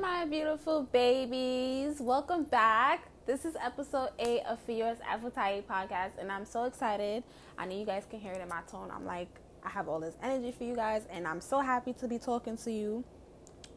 [0.00, 2.00] my beautiful babies.
[2.00, 3.08] Welcome back.
[3.26, 7.24] This is episode 8 of Fio's Aphrodite podcast, and I'm so excited.
[7.58, 8.90] I know you guys can hear it in my tone.
[8.94, 9.28] I'm like,
[9.64, 12.56] I have all this energy for you guys, and I'm so happy to be talking
[12.58, 13.02] to you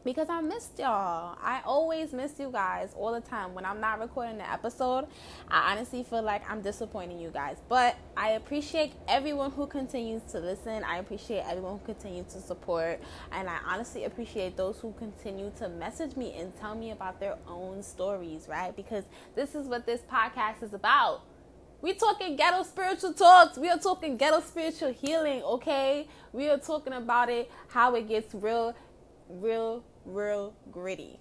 [0.04, 1.36] because I missed y'all.
[1.42, 3.54] I always miss you guys all the time.
[3.54, 5.06] When I'm not recording the episode,
[5.48, 7.56] I honestly feel like I'm disappointing you guys.
[7.68, 10.84] But I appreciate everyone who continues to listen.
[10.84, 13.00] I appreciate everyone who continues to support.
[13.30, 17.36] And I honestly appreciate those who continue to message me and tell me about their
[17.46, 18.74] own stories, right?
[18.74, 21.22] Because this is what this podcast is about.
[21.80, 23.58] We talking ghetto spiritual talks.
[23.58, 26.06] We are talking ghetto spiritual healing, okay?
[26.32, 28.76] We are talking about it, how it gets real,
[29.28, 31.18] real real gritty,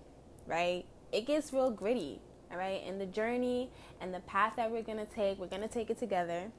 [0.47, 0.85] right?
[1.11, 2.21] It gets real gritty,
[2.51, 2.81] all right?
[2.85, 6.51] And the journey and the path that we're gonna take, we're gonna take it together,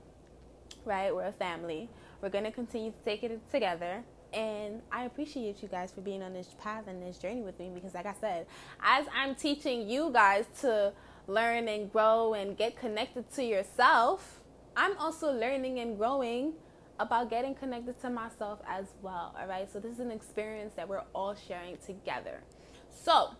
[0.84, 1.14] right?
[1.14, 1.88] We're a family.
[2.20, 4.04] We're gonna continue to take it together.
[4.32, 7.70] And I appreciate you guys for being on this path and this journey with me
[7.74, 8.46] because, like I said,
[8.82, 10.92] as I'm teaching you guys to
[11.26, 14.40] learn and grow and get connected to yourself,
[14.74, 16.54] I'm also learning and growing
[17.02, 19.34] about getting connected to myself as well.
[19.38, 19.70] All right.
[19.70, 22.40] So, this is an experience that we're all sharing together.
[22.90, 23.30] So,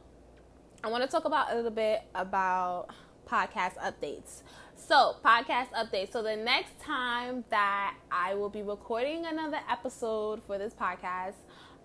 [0.85, 2.89] I want to talk about a little bit about
[3.29, 4.43] podcast updates.
[4.75, 6.13] So, podcast updates.
[6.13, 11.35] So, the next time that I will be recording another episode for this podcast,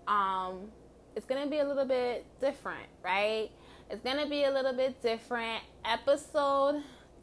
[0.06, 0.72] um,
[1.14, 3.50] it's going to be a little bit different, right?
[3.90, 5.62] It's going to be a little bit different.
[5.84, 6.82] Episode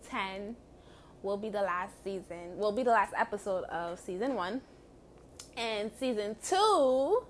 [0.09, 0.56] 10
[1.26, 4.62] will be the last season, will be the last episode of season one.
[5.58, 7.23] And season two,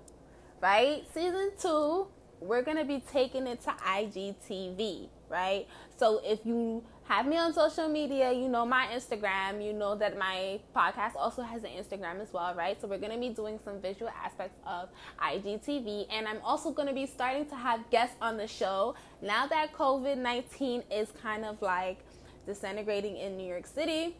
[0.60, 1.02] right?
[1.14, 2.06] Season two,
[2.40, 5.66] we're going to be taking it to IGTV, right?
[5.96, 10.18] So if you have me on social media, you know my Instagram, you know that
[10.18, 12.78] my podcast also has an Instagram as well, right?
[12.80, 14.88] So we're going to be doing some visual aspects of
[15.22, 19.46] IGTV and I'm also going to be starting to have guests on the show now
[19.46, 22.04] that COVID-19 is kind of like
[22.46, 24.16] disintegrating in New York City.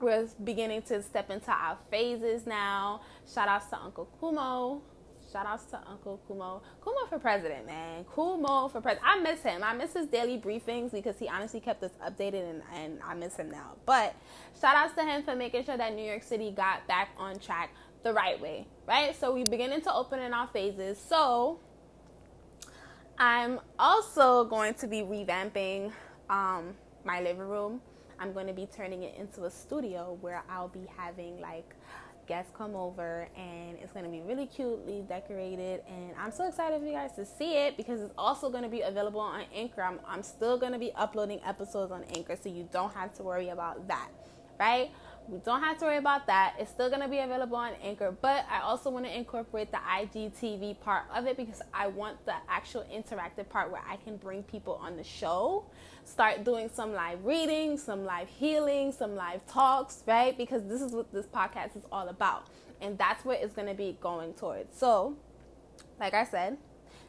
[0.00, 3.02] We're beginning to step into our phases now.
[3.32, 4.80] Shout outs to Uncle Cuomo.
[5.30, 6.62] Shout outs to Uncle Cuomo.
[6.82, 8.04] Cuomo for president, man.
[8.04, 9.06] Cuomo for president.
[9.06, 9.62] I miss him.
[9.62, 13.36] I miss his daily briefings because he honestly kept us updated and, and I miss
[13.36, 13.76] him now.
[13.86, 14.16] But
[14.60, 17.70] shout outs to him for making sure that New York City got back on track
[18.02, 19.14] the right way, right?
[19.14, 20.98] So we're beginning to open in our phases.
[20.98, 21.60] So
[23.18, 25.92] I'm also going to be revamping
[26.30, 26.74] um,
[27.04, 27.80] my living room.
[28.18, 31.74] I'm going to be turning it into a studio where I'll be having like
[32.30, 36.80] guests come over and it's going to be really cutely decorated and i'm so excited
[36.80, 39.82] for you guys to see it because it's also going to be available on anchor
[39.82, 43.24] i'm, I'm still going to be uploading episodes on anchor so you don't have to
[43.24, 44.10] worry about that
[44.60, 44.92] right
[45.28, 46.54] we don't have to worry about that.
[46.58, 49.78] It's still going to be available on Anchor, but I also want to incorporate the
[49.78, 54.42] IGTV part of it because I want the actual interactive part where I can bring
[54.42, 55.66] people on the show,
[56.04, 60.36] start doing some live reading, some live healing, some live talks, right?
[60.36, 62.46] Because this is what this podcast is all about.
[62.80, 64.76] And that's what it's going to be going towards.
[64.76, 65.16] So,
[66.00, 66.56] like I said,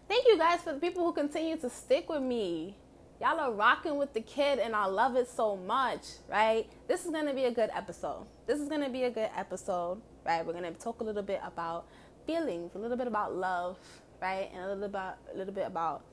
[0.07, 2.77] thank you guys for the people who continue to stick with me
[3.21, 6.67] Y'all are rocking with the kid, and I love it so much, right?
[6.87, 8.25] This is gonna be a good episode.
[8.47, 10.43] This is gonna be a good episode, right?
[10.43, 11.85] We're gonna talk a little bit about
[12.25, 13.77] feelings, a little bit about love,
[14.19, 14.49] right?
[14.51, 16.03] And a little about a little bit about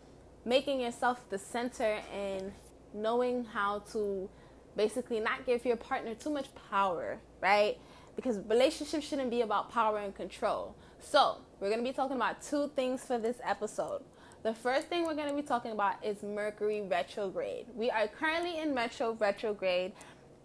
[0.45, 2.53] making yourself the center and
[2.93, 4.29] knowing how to
[4.77, 7.79] basically not give your partner too much power, right?
[8.17, 10.77] Because relationships shouldn't be about power and control.
[11.01, 14.03] So, we're going to be talking about two things for this episode.
[14.44, 17.66] The first thing we're going to be talking about is Mercury retrograde.
[17.75, 19.93] We are currently in Metro retrograde,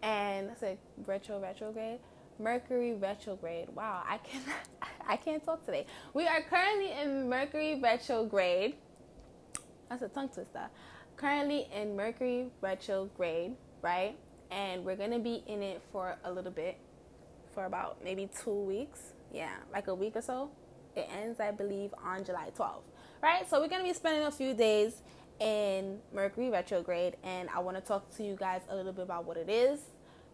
[0.01, 1.99] and I said retro retrograde.
[2.39, 3.69] Mercury retrograde.
[3.69, 4.41] Wow, I can
[5.07, 5.85] I can't talk today.
[6.15, 8.77] We are currently in Mercury retrograde.
[9.89, 10.69] That's a tongue twister.
[11.15, 14.17] Currently in Mercury retrograde, right?
[14.49, 16.79] And we're gonna be in it for a little bit,
[17.53, 19.13] for about maybe two weeks.
[19.31, 20.49] Yeah, like a week or so.
[20.95, 22.92] It ends, I believe, on July 12th
[23.23, 23.50] right?
[23.50, 25.02] So we're going to be spending a few days
[25.40, 29.23] in Mercury retrograde, and I want to talk to you guys a little bit about
[29.23, 29.79] what it is,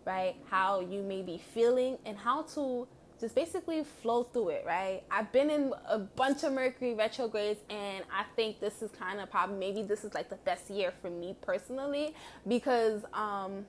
[0.05, 0.35] right?
[0.49, 2.87] How you may be feeling, and how to
[3.21, 5.03] just basically flow through it, right?
[5.11, 9.29] I've been in a bunch of Mercury retrogrades, and I think this is kind of
[9.29, 12.15] probably maybe this is like the best year for me personally
[12.47, 13.67] because um,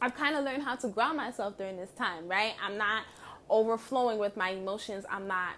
[0.00, 2.54] I've kind of learned how to ground myself during this time, right?
[2.60, 3.04] I'm not
[3.48, 5.04] overflowing with my emotions.
[5.08, 5.54] I'm not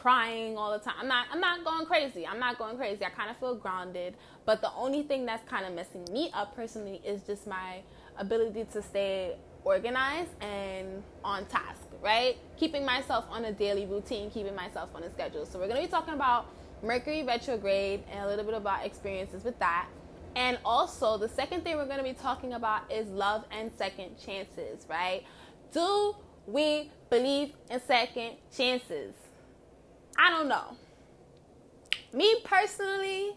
[0.00, 0.94] crying all the time.
[1.00, 2.26] I'm not I'm not going crazy.
[2.26, 3.04] I'm not going crazy.
[3.04, 4.14] I kind of feel grounded,
[4.44, 7.80] but the only thing that's kind of messing me up personally is just my
[8.16, 12.36] ability to stay organized and on task, right?
[12.56, 15.44] Keeping myself on a daily routine, keeping myself on a schedule.
[15.44, 16.46] So we're going to be talking about
[16.82, 19.88] Mercury retrograde and a little bit about experiences with that.
[20.36, 24.16] And also, the second thing we're going to be talking about is love and second
[24.24, 25.24] chances, right?
[25.72, 26.14] Do
[26.46, 29.14] we believe in second chances?
[30.18, 30.76] I don't know.
[32.12, 33.36] Me personally,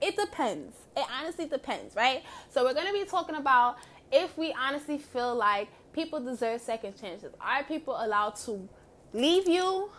[0.00, 0.76] it depends.
[0.96, 2.22] It honestly depends, right?
[2.50, 3.76] So, we're going to be talking about
[4.12, 7.32] if we honestly feel like people deserve second chances.
[7.40, 8.68] Are people allowed to
[9.12, 9.90] leave you,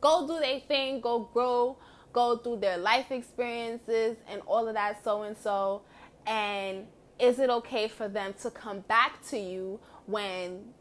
[0.00, 1.76] go do their thing, go grow,
[2.12, 5.82] go through their life experiences and all of that, so and so?
[6.26, 6.86] And
[7.18, 10.72] is it okay for them to come back to you when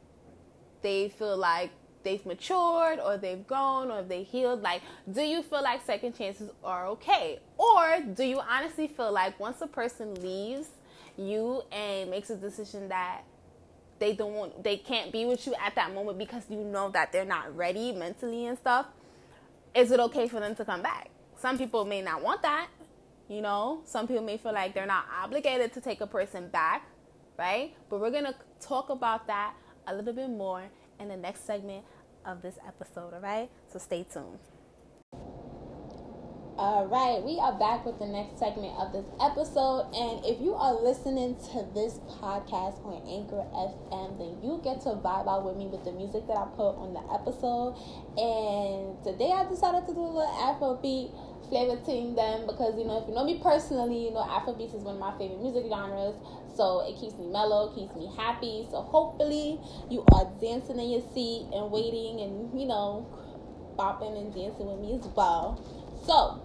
[0.81, 1.71] they feel like
[2.03, 4.81] they've matured or they've grown or they healed like
[5.11, 7.39] do you feel like second chances are okay?
[7.57, 10.69] Or do you honestly feel like once a person leaves
[11.17, 13.21] you and makes a decision that
[13.99, 17.11] they don't want they can't be with you at that moment because you know that
[17.11, 18.87] they're not ready mentally and stuff
[19.75, 21.09] is it okay for them to come back?
[21.37, 22.67] Some people may not want that
[23.27, 23.81] you know?
[23.85, 26.83] Some people may feel like they're not obligated to take a person back
[27.37, 27.73] right?
[27.89, 29.53] But we're gonna talk about that
[29.87, 30.63] a little bit more
[31.01, 31.83] in the next segment
[32.25, 34.39] of this episode all right so stay tuned
[36.61, 39.89] all right, we are back with the next segment of this episode.
[39.97, 44.93] And if you are listening to this podcast on Anchor FM, then you get to
[45.01, 47.73] vibe out with me with the music that I put on the episode.
[48.13, 51.09] And today I decided to do a little Afrobeat
[51.49, 54.85] flavor to them because, you know, if you know me personally, you know Afrobeat is
[54.85, 56.13] one of my favorite music genres.
[56.55, 58.67] So it keeps me mellow, keeps me happy.
[58.69, 59.59] So hopefully
[59.89, 63.07] you are dancing in your seat and waiting and, you know,
[63.77, 65.61] bopping and dancing with me as well.
[66.05, 66.41] So,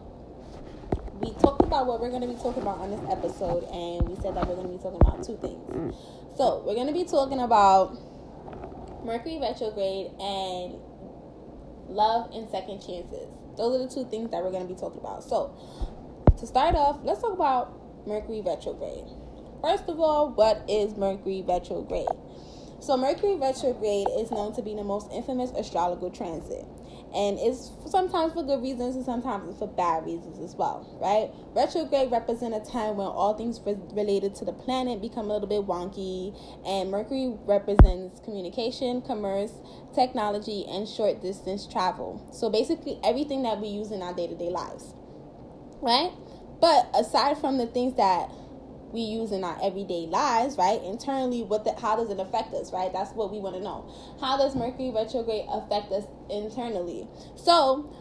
[1.20, 4.16] we talked about what we're going to be talking about on this episode, and we
[4.16, 5.64] said that we're going to be talking about two things.
[5.70, 6.36] Mm.
[6.36, 7.96] So, we're going to be talking about
[9.04, 10.74] Mercury retrograde and
[11.88, 13.28] love and second chances.
[13.56, 15.24] Those are the two things that we're going to be talking about.
[15.24, 15.56] So,
[16.38, 17.72] to start off, let's talk about
[18.06, 19.04] Mercury retrograde.
[19.62, 22.08] First of all, what is Mercury retrograde?
[22.80, 26.64] So, Mercury retrograde is known to be the most infamous astrological transit
[27.14, 31.30] and it's sometimes for good reasons and sometimes it's for bad reasons as well, right?
[31.54, 35.48] Retrograde represents a time when all things re- related to the planet become a little
[35.48, 36.36] bit wonky,
[36.66, 39.52] and Mercury represents communication, commerce,
[39.94, 42.28] technology, and short distance travel.
[42.32, 44.92] So basically, everything that we use in our day to day lives,
[45.80, 46.10] right?
[46.60, 48.30] But aside from the things that
[48.96, 50.82] we use in our everyday lives, right?
[50.82, 52.92] Internally, what the, how does it affect us, right?
[52.92, 53.86] That's what we want to know.
[54.20, 57.06] How does Mercury retrograde affect us internally?
[57.36, 57.92] So,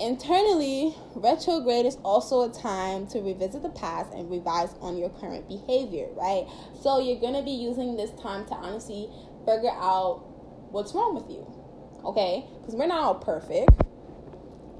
[0.00, 5.48] internally, retrograde is also a time to revisit the past and revise on your current
[5.48, 6.46] behavior, right?
[6.80, 9.10] So, you're going to be using this time to honestly
[9.44, 10.22] figure out
[10.70, 11.44] what's wrong with you,
[12.04, 12.46] okay?
[12.60, 13.70] Because we're not all perfect.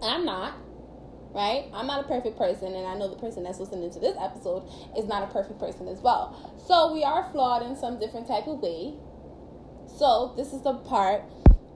[0.01, 0.55] I'm not
[1.35, 1.67] right?
[1.75, 4.63] I'm not a perfect person, and I know the person that's listening to this episode
[4.97, 6.55] is not a perfect person as well.
[6.67, 8.95] So we are flawed in some different type of way.
[9.99, 11.23] So this is the part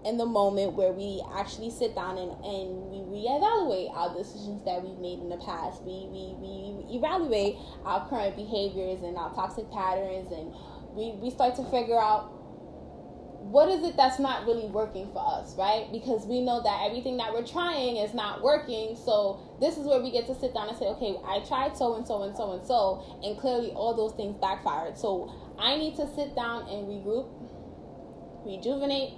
[0.05, 4.83] in the moment where we actually sit down and, and we reevaluate our decisions that
[4.83, 5.83] we've made in the past.
[5.83, 10.55] We, we, we evaluate our current behaviors and our toxic patterns, and
[10.95, 12.31] we, we start to figure out
[13.51, 15.89] what is it that's not really working for us, right?
[15.91, 18.95] Because we know that everything that we're trying is not working.
[18.95, 21.95] So this is where we get to sit down and say, okay, I tried so
[21.95, 24.99] and so and so and so, and clearly all those things backfired.
[24.99, 27.29] So I need to sit down and regroup,
[28.45, 29.15] rejuvenate,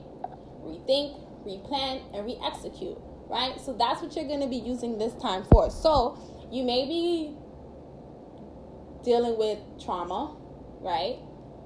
[0.62, 3.61] rethink, replan, and re-execute, right?
[3.61, 5.71] So that's what you're going to be using this time for.
[5.71, 6.19] So
[6.52, 7.35] you may be
[9.02, 10.37] dealing with trauma,
[10.81, 11.19] right?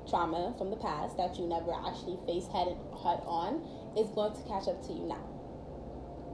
[0.08, 2.68] Trauma from the past that you never actually faced head
[3.02, 3.62] head on
[3.96, 5.23] is going to catch up to you now.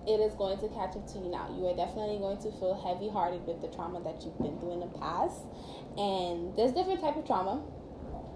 [0.09, 1.53] It is going to catch up to you now.
[1.53, 4.81] You are definitely going to feel heavy hearted with the trauma that you've been through
[4.81, 5.45] in the past.
[6.01, 7.61] And there's different type of trauma.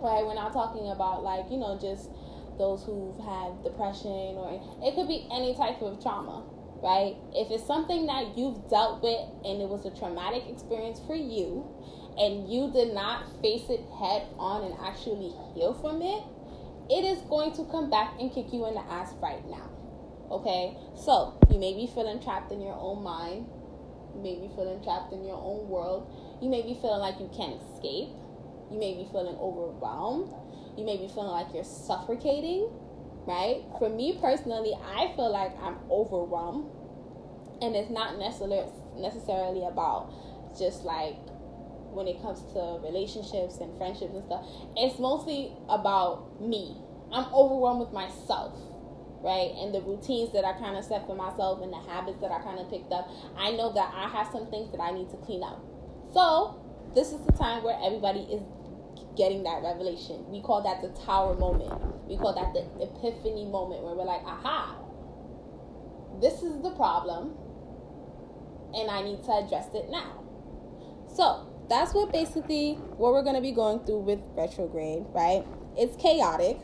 [0.05, 0.21] Right?
[0.21, 2.11] We're not talking about like, you know, just
[2.59, 6.45] those who've had depression or it could be any type of trauma
[6.85, 7.17] right?
[7.33, 11.65] If it's something that you've dealt with and it was a traumatic experience for you,
[12.19, 16.23] and you did not face it head on and actually heal from it,
[16.91, 19.71] it is going to come back and kick you in the ass right now.
[20.31, 20.77] Okay?
[20.97, 23.47] So, you may be feeling trapped in your own mind.
[24.15, 26.07] You may be feeling trapped in your own world.
[26.41, 28.11] You may be feeling like you can't escape.
[28.71, 30.33] You may be feeling overwhelmed.
[30.77, 32.69] You may be feeling like you're suffocating,
[33.27, 33.63] right?
[33.79, 36.71] For me personally, I feel like I'm overwhelmed.
[37.63, 40.13] And it's not necessarily necessarily about
[40.59, 41.17] just like
[41.95, 44.45] when it comes to relationships and friendships and stuff.
[44.77, 46.77] It's mostly about me.
[47.13, 48.53] I'm overwhelmed with myself,
[49.23, 49.55] right?
[49.63, 52.43] And the routines that I kind of set for myself and the habits that I
[52.43, 53.09] kind of picked up,
[53.39, 55.63] I know that I have some things that I need to clean up.
[56.13, 56.61] So,
[56.95, 58.43] this is the time where everybody is
[59.17, 60.27] getting that revelation.
[60.29, 61.73] We call that the tower moment.
[62.07, 64.77] We call that the epiphany moment where we're like, aha,
[66.21, 67.35] this is the problem,
[68.75, 70.23] and I need to address it now.
[71.15, 75.45] So, that's what basically what we're going to be going through with retrograde, right?
[75.77, 76.59] It's chaotic.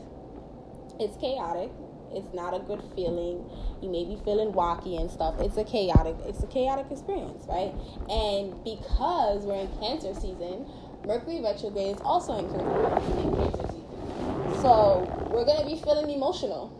[0.99, 1.71] It's chaotic.
[2.13, 3.49] It's not a good feeling.
[3.81, 5.35] You may be feeling wacky and stuff.
[5.39, 6.15] It's a chaotic.
[6.25, 7.73] It's a chaotic experience, right?
[8.09, 10.69] And because we're in Cancer season,
[11.05, 14.61] Mercury retrograde is also in Cancer season.
[14.61, 16.77] So we're gonna be feeling emotional.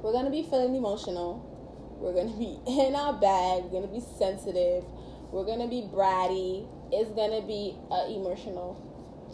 [0.00, 1.44] We're gonna be feeling emotional.
[1.98, 3.64] We're gonna be in our bag.
[3.64, 4.84] We're gonna be sensitive.
[5.30, 6.66] We're gonna be bratty.
[6.90, 8.80] It's gonna be an emotional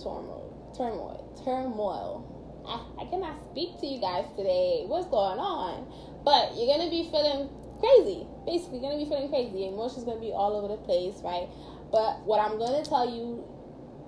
[0.03, 0.51] turmoil.
[0.77, 1.23] Turmoil.
[1.45, 2.31] Turmoil.
[2.67, 4.85] I, I cannot speak to you guys today.
[4.87, 5.87] What's going on?
[6.25, 7.49] But you're gonna be feeling
[7.79, 8.27] crazy.
[8.47, 9.69] Basically, you're gonna be feeling crazy.
[9.69, 11.47] Emotions gonna be all over the place, right?
[11.93, 13.47] But what I'm gonna tell you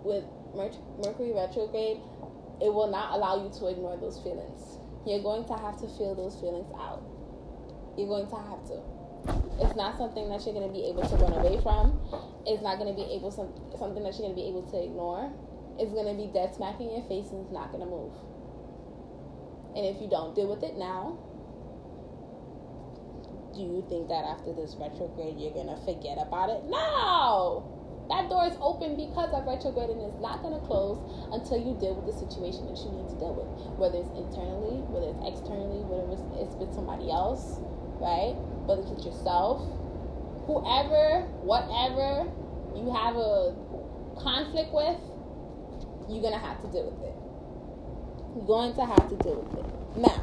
[0.03, 0.25] with
[0.57, 1.99] Mercury retrograde,
[2.61, 4.79] it will not allow you to ignore those feelings.
[5.07, 7.03] You're going to have to feel those feelings out.
[7.97, 8.96] You're going to have to.
[9.59, 11.97] It's not something that you're going to be able to run away from.
[12.45, 14.77] It's not going to be able some something that you're going to be able to
[14.77, 15.33] ignore.
[15.79, 18.13] It's going to be dead smack in your face and it's not going to move.
[19.77, 21.21] And if you don't deal with it now,
[23.57, 26.65] do you think that after this retrograde you're going to forget about it?
[26.69, 27.77] No!
[28.09, 31.01] That door is open because of retrograde and it's not going to close
[31.33, 33.49] until you deal with the situation that you need to deal with.
[33.81, 36.07] Whether it's internally, whether it's externally, whether
[36.39, 37.59] it's with somebody else,
[38.01, 38.35] right?
[38.67, 39.63] Whether it's yourself,
[40.47, 42.31] whoever, whatever
[42.77, 43.55] you have a
[44.21, 44.99] conflict with,
[46.09, 47.17] you're to have to deal with it.
[48.37, 49.67] You're going to have to deal with it.
[49.97, 50.21] Now,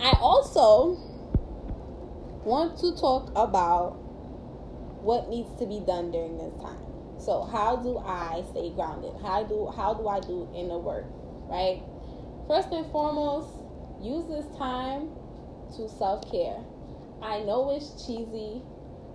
[0.00, 0.96] I also
[2.44, 3.98] want to talk about
[5.02, 6.78] what needs to be done during this time.
[7.18, 9.12] So how do I stay grounded?
[9.22, 11.06] How do how do I do inner work?
[11.48, 11.82] Right?
[12.46, 13.48] First and foremost,
[14.00, 15.10] use this time
[15.74, 16.62] to self-care.
[17.22, 18.62] I know it's cheesy.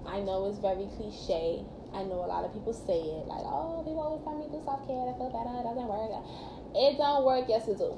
[0.05, 1.63] I know it's very cliche.
[1.93, 4.51] I know a lot of people say it like, oh, people always tell me to
[4.51, 5.11] do self-care.
[5.11, 5.53] I feel better.
[5.59, 6.11] It doesn't work.
[6.73, 7.45] It don't work.
[7.47, 7.95] Yes, it do.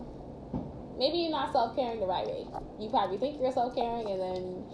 [0.98, 2.46] Maybe you're not self-caring the right way.
[2.80, 4.66] You probably think you're self-caring, and then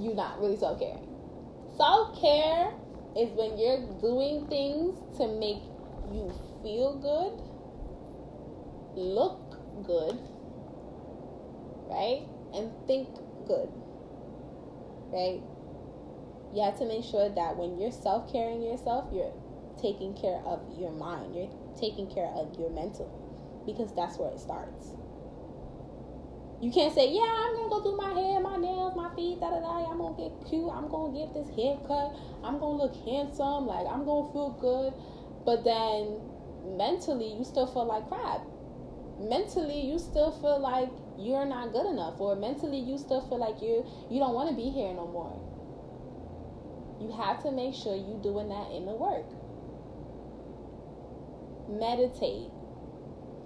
[0.00, 1.06] you're not really self-caring
[1.76, 2.72] Self care
[3.16, 5.60] is when you're doing things to make
[6.12, 7.36] you feel good,
[8.96, 9.40] look
[9.86, 10.18] good,
[11.88, 12.24] right?
[12.54, 13.08] And think
[13.46, 13.68] good,
[15.12, 15.42] right?
[16.54, 19.34] You have to make sure that when you're self caring yourself, you're
[19.80, 23.10] taking care of your mind, you're taking care of your mental,
[23.66, 24.96] because that's where it starts.
[26.62, 29.50] You can't say, yeah, I'm gonna go do my hair, my nails, my feet, da
[29.50, 29.90] da da.
[29.90, 30.70] I'm gonna get cute.
[30.72, 32.16] I'm gonna get this haircut.
[32.42, 33.66] I'm gonna look handsome.
[33.66, 34.94] Like I'm gonna feel good.
[35.44, 36.16] But then
[36.78, 38.40] mentally, you still feel like crap.
[39.18, 43.62] Mentally, you still feel like you're not good enough, or mentally, you still feel like
[43.62, 45.40] you you don't want to be here no more.
[47.00, 49.26] You have to make sure you're doing that in the work.
[51.68, 52.50] Meditate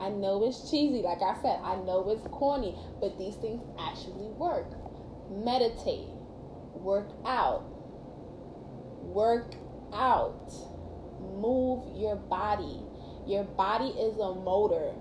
[0.01, 4.29] I know it's cheesy, like I said, I know it's corny, but these things actually
[4.29, 4.73] work.
[5.31, 6.09] Meditate,
[6.73, 7.65] work out,
[9.03, 9.53] work
[9.93, 10.55] out,
[11.21, 12.81] move your body.
[13.27, 14.95] Your body is a motor.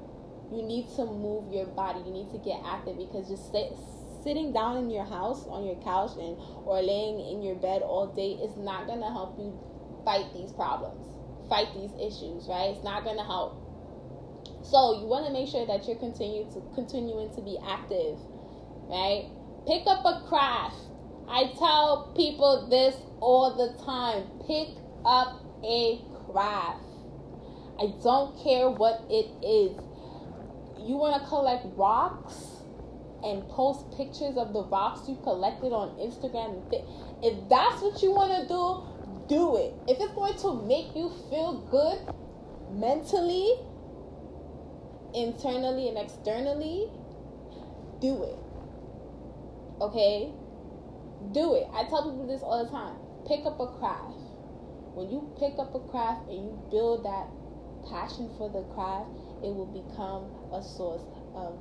[0.52, 2.00] You need to move your body.
[2.06, 3.74] You need to get active because just sit,
[4.24, 8.08] sitting down in your house on your couch and or laying in your bed all
[8.08, 9.54] day is not going to help you
[10.04, 11.00] fight these problems,
[11.50, 12.74] fight these issues, right?
[12.74, 13.70] It's not going to help
[14.70, 18.20] so you want to make sure that you're continue to continuing to be active,
[18.86, 19.26] right?
[19.66, 20.78] Pick up a craft.
[21.28, 24.30] I tell people this all the time.
[24.46, 26.86] Pick up a craft.
[27.80, 29.74] I don't care what it is.
[30.86, 32.64] You want to collect rocks
[33.24, 36.64] and post pictures of the rocks you collected on Instagram.
[37.22, 38.84] If that's what you want to do,
[39.28, 39.74] do it.
[39.88, 42.00] If it's going to make you feel good
[42.72, 43.60] mentally,
[45.14, 46.88] internally and externally,
[48.00, 48.40] do it.
[49.82, 50.32] Okay?
[51.34, 51.68] Do it.
[51.74, 52.96] I tell people this all the time.
[53.28, 54.16] Pick up a craft.
[54.96, 57.28] When you pick up a craft and you build that
[57.88, 59.12] passion for the craft,
[59.44, 61.04] it will become a source
[61.36, 61.58] of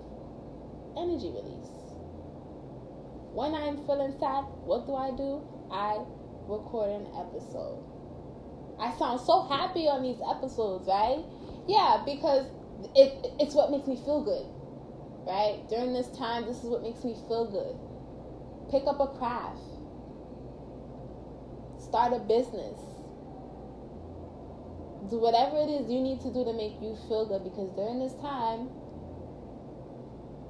[0.97, 1.73] energy release.
[3.33, 5.43] When I'm feeling sad, what do I do?
[5.71, 6.01] I
[6.49, 7.85] record an episode.
[8.81, 11.23] I sound so happy on these episodes, right?
[11.67, 12.47] Yeah, because
[12.95, 14.47] it it's what makes me feel good
[15.29, 15.61] right?
[15.69, 17.77] During this time, this is what makes me feel good.
[18.73, 19.61] Pick up a craft,
[21.79, 22.81] start a business,
[25.09, 28.01] do whatever it is you need to do to make you feel good because during
[28.01, 28.69] this time,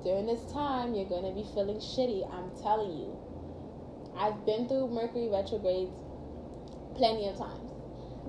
[0.05, 2.23] during this time, you're going to be feeling shitty.
[2.33, 3.17] I'm telling you.
[4.17, 5.93] I've been through Mercury retrogrades
[6.97, 7.71] plenty of times.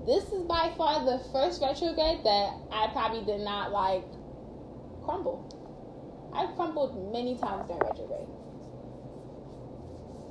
[0.06, 4.04] This is by far the first retrograde that I probably did not like
[5.04, 5.44] crumble.
[6.32, 8.28] I've crumbled many times during retrograde.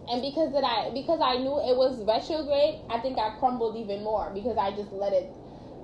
[0.10, 4.04] And because that I because I knew it was retrograde, I think I crumbled even
[4.04, 5.30] more because I just let it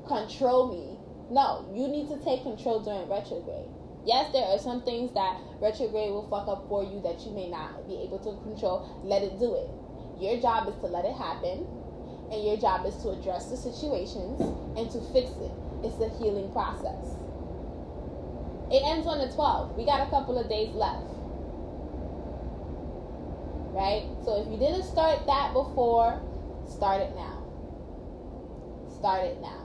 [0.07, 0.97] control me.
[1.29, 3.69] No, you need to take control during retrograde.
[4.05, 7.49] Yes, there are some things that retrograde will fuck up for you that you may
[7.49, 9.01] not be able to control.
[9.03, 9.67] Let it do it.
[10.21, 11.65] Your job is to let it happen,
[12.31, 14.39] and your job is to address the situations
[14.77, 15.51] and to fix it.
[15.81, 17.17] It's a healing process.
[18.69, 19.75] It ends on the 12th.
[19.75, 21.09] We got a couple of days left.
[23.73, 24.05] Right?
[24.23, 26.21] So if you didn't start that before,
[26.69, 27.41] start it now.
[28.87, 29.64] Start it now.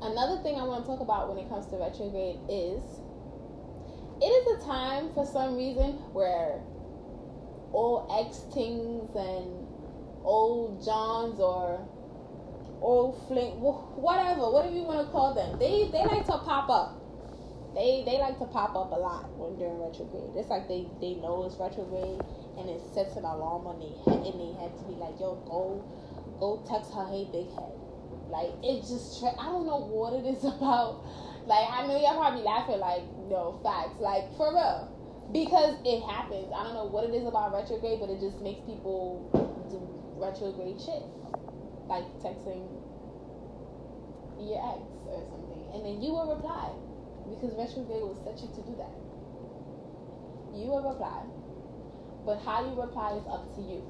[0.00, 2.82] Another thing I want to talk about when it comes to retrograde is
[4.22, 6.62] it is a time for some reason where
[7.72, 9.66] old ex things and
[10.22, 11.82] old Johns or
[12.80, 16.94] old flint, whatever, whatever you want to call them, they they like to pop up.
[17.74, 20.30] They they like to pop up a lot when during retrograde.
[20.38, 22.22] It's like they they know it's retrograde
[22.56, 25.42] and it sets an alarm on their head and they have to be like, yo,
[25.42, 25.82] go
[26.38, 27.87] go text her, hey big head
[28.30, 31.04] like it just, I don't know what it is about.
[31.46, 34.84] Like I know y'all probably laughing, like no facts, like for real,
[35.32, 36.52] because it happens.
[36.52, 39.24] I don't know what it is about retrograde, but it just makes people
[39.72, 39.80] do
[40.20, 41.08] retrograde shit,
[41.88, 42.68] like texting
[44.36, 46.68] your ex or something, and then you will reply
[47.32, 48.92] because retrograde will set you to do that.
[50.52, 51.24] You will reply,
[52.26, 53.80] but how you reply is up to you.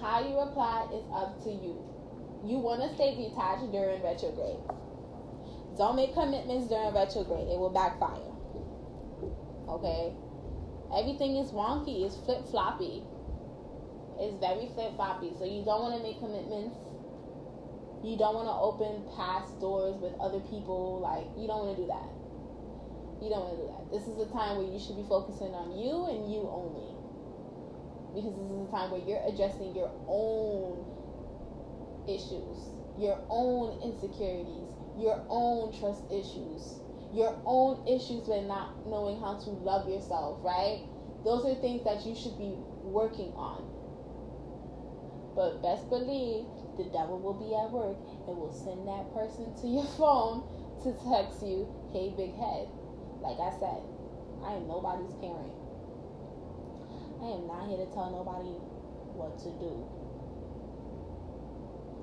[0.00, 1.85] How you reply is up to you.
[2.46, 4.62] You want to stay detached during retrograde.
[5.76, 7.50] Don't make commitments during retrograde.
[7.50, 8.30] It will backfire.
[9.66, 10.14] Okay?
[10.94, 12.06] Everything is wonky.
[12.06, 13.02] It's flip floppy.
[14.22, 15.34] It's very flip floppy.
[15.34, 16.78] So you don't want to make commitments.
[18.06, 21.02] You don't want to open past doors with other people.
[21.02, 22.14] Like, you don't want to do that.
[23.18, 23.82] You don't want to do that.
[23.90, 26.96] This is a time where you should be focusing on you and you only
[28.16, 30.80] because this is a time where you're addressing your own
[32.08, 36.80] issues, your own insecurities, your own trust issues,
[37.12, 40.80] your own issues with not knowing how to love yourself, right?
[41.24, 43.66] Those are things that you should be working on.
[45.34, 46.46] But best believe
[46.78, 50.44] the devil will be at work and will send that person to your phone
[50.82, 52.68] to text you, hey, big head.
[53.20, 53.82] Like I said,
[54.44, 55.52] I am nobody's parent.
[57.20, 58.54] I am not here to tell nobody
[59.16, 60.05] what to do.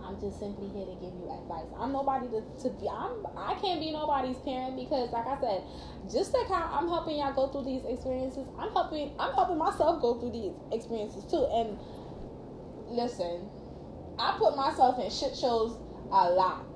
[0.03, 1.67] I'm just simply here to give you advice.
[1.79, 5.63] I'm nobody to, to be I'm I can't be nobody's parent because like I said,
[6.11, 10.01] just like how I'm helping y'all go through these experiences, I'm helping I'm helping myself
[10.01, 11.47] go through these experiences too.
[11.51, 11.79] And
[12.87, 13.49] listen,
[14.19, 15.77] I put myself in shit shows
[16.11, 16.67] a lot.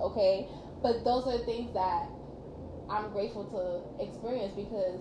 [0.00, 0.48] Okay?
[0.82, 2.08] But those are things that
[2.90, 5.00] I'm grateful to experience because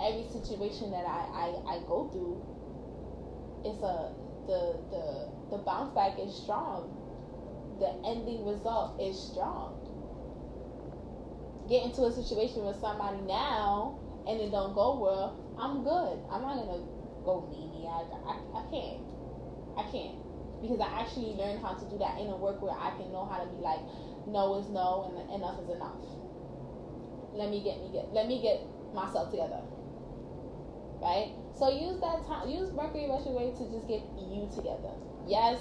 [0.00, 2.38] every situation that I, I, I go through,
[3.64, 4.12] it's a
[4.46, 5.04] the the
[5.50, 6.90] the bounce back is strong.
[7.78, 9.76] The ending result is strong.
[11.68, 16.18] Get into a situation with somebody now and it don't go well, I'm good.
[16.30, 16.82] I'm not gonna
[17.24, 18.06] go maniac.
[18.26, 19.02] I, I can't.
[19.76, 20.16] I can't.
[20.62, 23.26] Because I actually learned how to do that in a work where I can know
[23.26, 23.80] how to be like,
[24.26, 26.00] no is no and enough is enough.
[27.34, 28.62] Let me get me get let me get
[28.94, 29.60] myself together
[31.00, 31.30] right?
[31.56, 34.92] So use that time, use Mercury retrograde to just get you together.
[35.26, 35.56] Yes,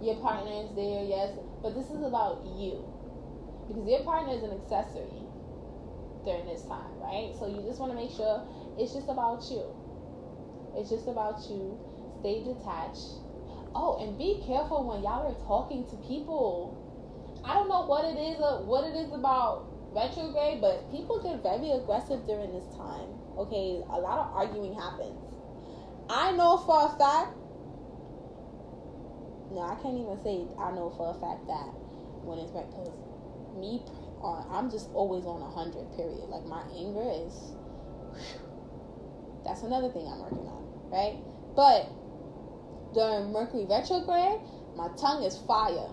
[0.00, 2.86] your partner is there, yes, but this is about you
[3.66, 5.26] because your partner is an accessory
[6.22, 7.34] during this time, right?
[7.34, 8.46] So you just want to make sure
[8.78, 9.66] it's just about you.
[10.78, 11.82] It's just about you.
[12.20, 13.18] Stay detached.
[13.74, 16.78] Oh, and be careful when y'all are talking to people.
[17.42, 21.42] I don't know what it is, uh, what it is about retrograde, but people get
[21.42, 25.23] very aggressive during this time okay, a lot of arguing happens.
[26.08, 27.34] I know for a fact.
[29.50, 31.68] No, I can't even say I know for a fact that
[32.24, 32.90] when it's right because
[33.56, 33.82] me,
[34.22, 35.86] uh, I'm just always on a hundred.
[35.96, 36.28] Period.
[36.28, 37.52] Like my anger is.
[39.44, 41.16] That's another thing I'm working on, right?
[41.54, 41.88] But
[42.94, 44.40] during Mercury retrograde,
[44.76, 45.88] my tongue is fire.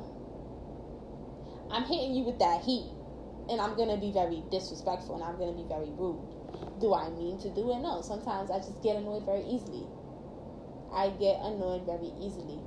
[1.69, 2.91] I'm hitting you with that heat.
[3.49, 6.23] and I'm gonna be very disrespectful and I'm gonna be very rude.
[6.79, 7.79] Do I mean to do it?
[7.79, 8.01] No.
[8.01, 9.87] Sometimes I just get annoyed very easily.
[10.93, 12.59] I get annoyed very easily,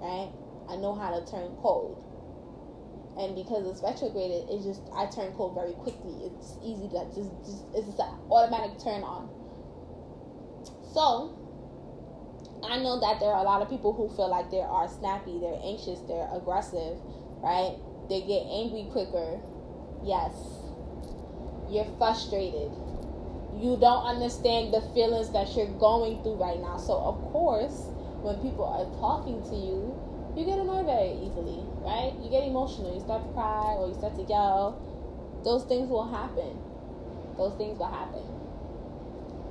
[0.00, 0.30] right?
[0.68, 2.02] I know how to turn cold.
[3.16, 6.28] And because it's retrograded, it's just I turn cold very quickly.
[6.28, 9.32] It's easy to just just it's just an automatic turn on.
[10.92, 11.32] So
[12.62, 15.38] I know that there are a lot of people who feel like they are snappy,
[15.40, 17.00] they're anxious, they're aggressive,
[17.40, 17.76] right?
[18.08, 19.40] They get angry quicker.
[20.04, 20.32] Yes.
[21.70, 22.70] You're frustrated.
[23.58, 26.76] You don't understand the feelings that you're going through right now.
[26.76, 27.88] So of course,
[28.22, 29.96] when people are talking to you,
[30.36, 32.12] you get annoyed very easily, right?
[32.20, 34.82] You get emotional, you start to cry or you start to yell.
[35.44, 36.60] Those things will happen.
[37.38, 38.24] Those things will happen.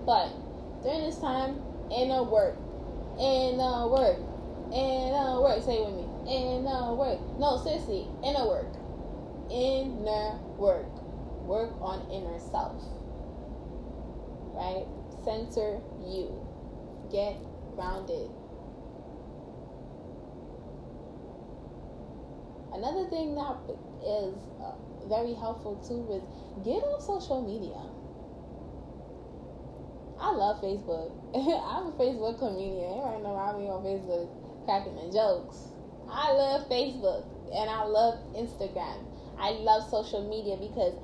[0.05, 0.31] But
[0.83, 2.57] during this time, inner work,
[3.19, 4.19] inner work,
[4.71, 5.63] inner work.
[5.63, 6.07] Say it with me.
[6.29, 7.19] Inner work.
[7.39, 8.71] No, seriously, inner work.
[9.49, 10.89] Inner work.
[11.47, 12.94] Work on inner self.
[14.55, 14.87] Right?
[15.23, 16.31] Center you.
[17.11, 17.37] Get
[17.75, 18.31] grounded
[22.75, 23.55] Another thing that
[24.03, 24.75] is uh,
[25.07, 26.23] very helpful too is
[26.65, 27.79] get on social media.
[30.19, 31.15] I love Facebook.
[31.31, 32.99] I'm a Facebook comedian.
[32.99, 34.27] Right now, I'm on Facebook
[34.65, 35.71] cracking the jokes.
[36.11, 37.23] I love Facebook
[37.55, 39.07] and I love Instagram.
[39.39, 40.99] I love social media because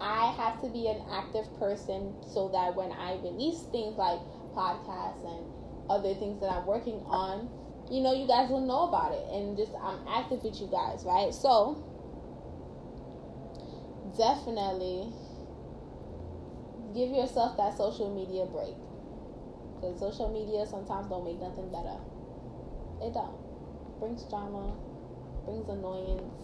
[0.00, 4.18] I have to be an active person so that when I release things like
[4.56, 5.44] podcasts and
[5.90, 7.50] other things that I'm working on,
[7.90, 9.26] you know, you guys will know about it.
[9.30, 11.34] And just, I'm active with you guys, right?
[11.34, 11.84] So,
[14.16, 15.12] definitely
[16.94, 18.74] give yourself that social media break.
[19.76, 22.00] Because social media sometimes don't make nothing better.
[23.02, 23.36] It don't.
[23.98, 24.76] Brings drama,
[25.44, 26.40] brings annoyance.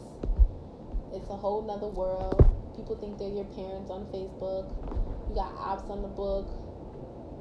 [1.12, 2.55] It's a whole nother world.
[2.76, 4.68] People think they're your parents on Facebook.
[5.28, 6.46] You got apps on the book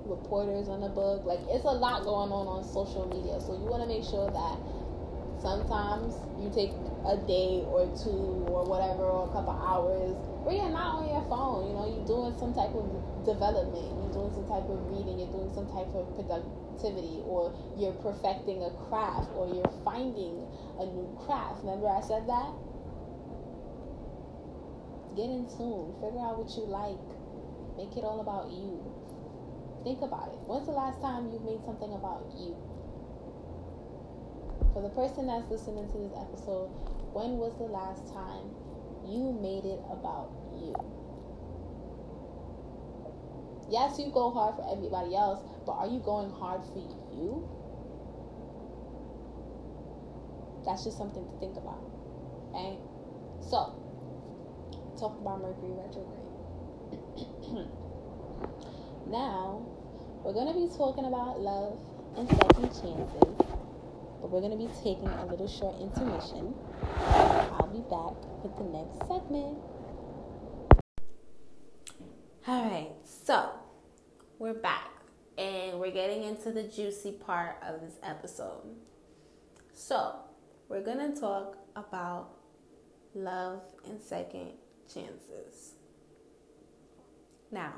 [0.06, 1.26] reporters on the book.
[1.26, 3.42] Like it's a lot going on on social media.
[3.42, 4.58] So you want to make sure that
[5.42, 6.74] sometimes you take
[7.06, 11.26] a day or two or whatever or a couple hours where you're not on your
[11.30, 11.70] phone.
[11.70, 12.86] You know, you're doing some type of
[13.26, 13.90] development.
[14.02, 15.22] You're doing some type of reading.
[15.22, 20.46] You're doing some type of productivity or you're perfecting a craft or you're finding
[20.82, 21.66] a new craft.
[21.66, 22.54] Remember I said that?
[25.16, 25.96] Get in tune.
[26.04, 27.00] Figure out what you like.
[27.80, 28.84] Make it all about you.
[29.88, 30.40] Think about it.
[30.44, 32.52] When's the last time you made something about you?
[34.76, 36.68] For the person that's listening to this episode,
[37.16, 38.52] when was the last time
[39.08, 40.76] you made it about you?
[43.72, 46.84] Yes, you go hard for everybody else, but are you going hard for
[47.16, 47.48] you?
[50.66, 51.80] That's just something to think about.
[52.52, 52.78] Okay?
[53.40, 53.85] So,
[54.98, 56.26] talk about Mercury retrograde.
[59.08, 59.66] now,
[60.24, 61.80] we're going to be talking about love
[62.18, 66.54] and second chances, but we're going to be taking a little short intermission.
[67.06, 69.58] I'll be back with the next segment.
[72.48, 73.50] All right, so
[74.40, 74.92] we're back
[75.38, 78.64] and we're getting into the juicy part of this episode.
[79.74, 80.16] So,
[80.70, 82.30] we're going to talk about
[83.14, 84.54] love and second
[84.94, 85.74] chances.
[87.52, 87.74] Now,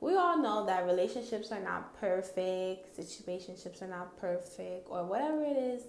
[0.00, 5.56] we all know that relationships are not perfect, situationships are not perfect, or whatever it
[5.56, 5.82] is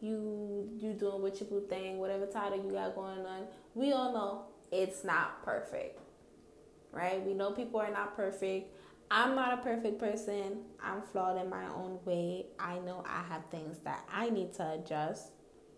[0.00, 3.46] you you doing what you boo thing, whatever title you got going on.
[3.74, 5.98] We all know it's not perfect,
[6.92, 7.24] right?
[7.24, 8.70] We know people are not perfect.
[9.10, 10.58] I'm not a perfect person.
[10.82, 12.46] I'm flawed in my own way.
[12.58, 15.32] I know I have things that I need to adjust,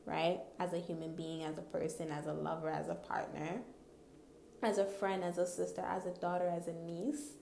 [0.04, 0.40] right?
[0.58, 3.60] As a human being, as a person, as a lover, as a partner,
[4.62, 7.32] as a friend, as a sister, as a daughter, as a niece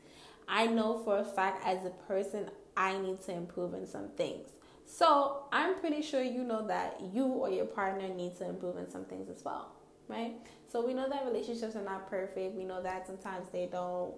[0.49, 4.51] I know for a fact as a person, I need to improve in some things.
[4.87, 8.91] So I'm pretty sure you know that you or your partner needs to improve in
[8.91, 9.73] some things as well,
[10.09, 10.35] right?
[10.71, 12.55] So we know that relationships are not perfect.
[12.55, 14.15] We know that sometimes they don't,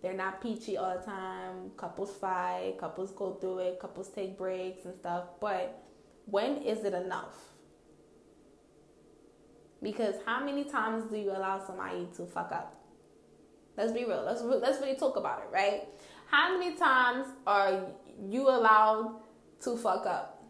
[0.00, 1.72] they're not peachy all the time.
[1.76, 5.24] Couples fight, couples go through it, couples take breaks and stuff.
[5.40, 5.82] But
[6.24, 7.51] when is it enough?
[9.82, 12.82] Because how many times do you allow somebody to fuck up?
[13.76, 14.22] Let's be real.
[14.24, 15.88] Let's let's really talk about it, right?
[16.26, 17.86] How many times are
[18.28, 19.20] you allowed
[19.62, 20.44] to fuck up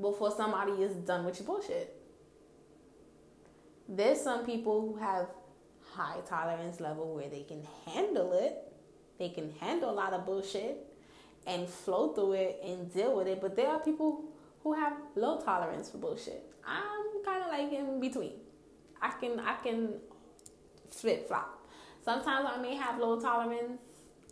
[0.00, 1.96] before somebody is done with your bullshit?
[3.88, 5.28] There's some people who have
[5.94, 8.72] high tolerance level where they can handle it.
[9.18, 10.86] They can handle a lot of bullshit
[11.46, 13.40] and flow through it and deal with it.
[13.40, 14.24] But there are people
[14.62, 16.44] who have low tolerance for bullshit.
[16.66, 18.34] I'm kind of like in between.
[19.00, 19.94] I can I can
[20.90, 21.66] flip flop.
[22.04, 23.80] Sometimes I may have low tolerance,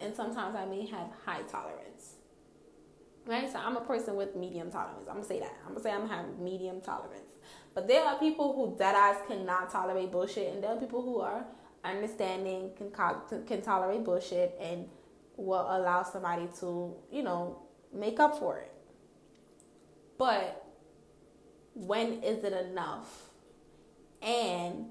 [0.00, 2.16] and sometimes I may have high tolerance.
[3.26, 3.50] Right?
[3.50, 5.07] So I'm a person with medium tolerance.
[5.09, 5.55] I'm gonna say that.
[5.64, 7.31] I'm gonna say I'm gonna have medium tolerance.
[7.74, 11.20] But there are people who dead eyes cannot tolerate bullshit, and there are people who
[11.20, 11.44] are
[11.85, 12.90] understanding, can
[13.46, 14.88] can tolerate bullshit, and
[15.37, 18.72] will allow somebody to, you know, make up for it.
[20.18, 20.69] But
[21.74, 23.26] when is it enough?
[24.22, 24.87] And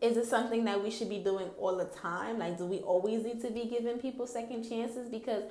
[0.00, 2.38] is it something that we should be doing all the time?
[2.38, 5.08] Like, do we always need to be giving people second chances?
[5.08, 5.44] Because,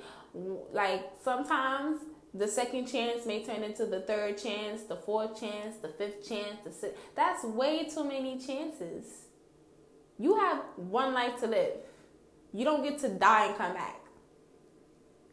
[0.72, 2.02] like, sometimes
[2.34, 6.58] the second chance may turn into the third chance, the fourth chance, the fifth chance,
[6.64, 6.98] the sixth.
[7.16, 9.06] That's way too many chances.
[10.18, 11.78] You have one life to live.
[12.54, 14.02] You don't get to die and come back.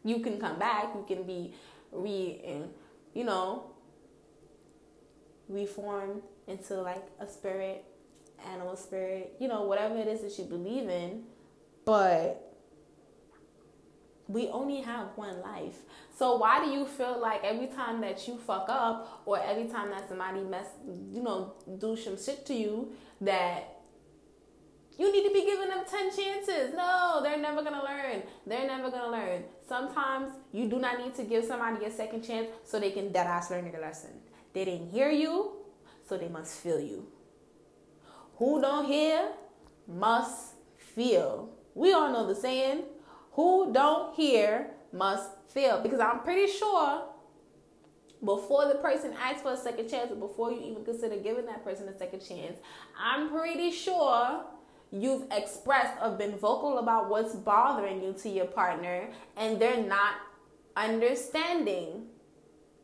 [0.03, 0.93] You can come back.
[0.95, 1.53] You can be
[1.91, 2.63] re,
[3.13, 3.72] you know,
[5.47, 7.85] reformed into like a spirit,
[8.51, 11.23] animal spirit, you know, whatever it is that you believe in.
[11.85, 12.53] But
[14.27, 15.79] we only have one life.
[16.17, 19.89] So why do you feel like every time that you fuck up or every time
[19.89, 20.67] that somebody mess
[21.11, 23.73] you know, do some shit to you that
[24.97, 26.73] you need to be giving them 10 chances.
[26.75, 28.23] No, they're never going to learn.
[28.45, 29.43] They're never going to learn.
[29.67, 33.25] Sometimes you do not need to give somebody a second chance so they can dead
[33.25, 34.11] ass learn their lesson.
[34.53, 35.53] They didn't hear you,
[36.07, 37.07] so they must feel you.
[38.37, 39.29] Who don't hear
[39.87, 41.49] must feel.
[41.75, 42.83] We all know the saying,
[43.33, 45.81] who don't hear must feel.
[45.81, 47.03] Because I'm pretty sure
[48.23, 51.63] before the person asks for a second chance or before you even consider giving that
[51.63, 52.57] person a second chance,
[52.97, 54.45] I'm pretty sure
[54.91, 60.15] you've expressed or been vocal about what's bothering you to your partner and they're not
[60.77, 62.07] understanding.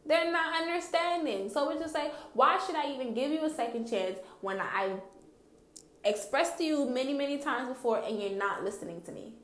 [0.09, 1.51] They're not understanding.
[1.51, 4.93] So it's just like, why should I even give you a second chance when I
[6.03, 9.35] expressed to you many, many times before and you're not listening to me?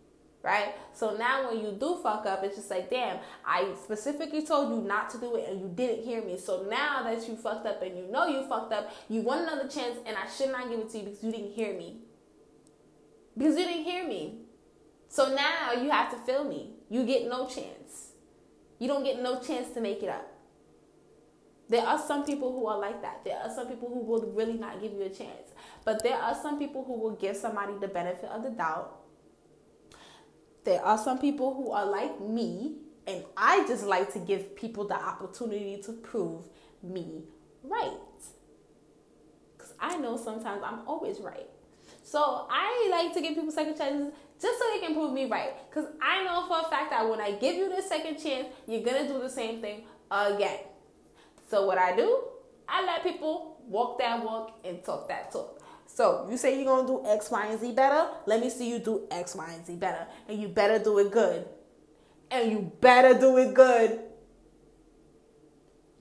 [0.41, 0.73] Right?
[0.91, 4.87] So now when you do fuck up, it's just like, damn, I specifically told you
[4.87, 6.35] not to do it and you didn't hear me.
[6.35, 9.67] So now that you fucked up and you know you fucked up, you want another
[9.67, 11.99] chance and I should not give it to you because you didn't hear me.
[13.37, 14.39] Because you didn't hear me.
[15.09, 16.71] So now you have to feel me.
[16.89, 18.13] You get no chance.
[18.79, 20.31] You don't get no chance to make it up.
[21.67, 23.23] There are some people who are like that.
[23.25, 25.53] There are some people who will really not give you a chance.
[25.83, 29.01] But there are some people who will give somebody the benefit of the doubt.
[30.63, 34.87] There are some people who are like me, and I just like to give people
[34.87, 36.43] the opportunity to prove
[36.81, 37.23] me
[37.63, 37.91] right.
[39.57, 41.49] Because I know sometimes I'm always right.
[42.03, 45.53] So I like to give people second chances just so they can prove me right.
[45.69, 48.83] Because I know for a fact that when I give you the second chance, you're
[48.83, 50.59] going to do the same thing again.
[51.47, 52.23] So what I do,
[52.67, 55.61] I let people walk that walk and talk that talk.
[55.87, 58.09] So you say you're gonna do X, Y, and Z better.
[58.25, 61.11] Let me see you do X, Y, and Z better, and you better do it
[61.11, 61.47] good.
[62.31, 63.99] And you better do it good.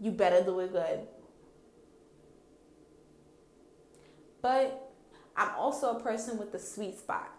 [0.01, 1.01] You better do it good.
[4.41, 4.93] But
[5.37, 7.31] I'm also a person with the sweet spot.